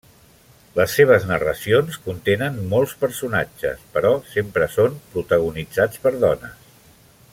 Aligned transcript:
Les 0.77 0.93
seves 0.99 1.27
narracions 1.31 1.99
contenen 2.07 2.57
molts 2.71 2.95
personatges, 3.03 3.85
però 3.99 4.15
sempre 4.31 4.69
són 4.77 4.97
protagonitzats 5.17 6.03
per 6.07 6.15
dones. 6.27 6.57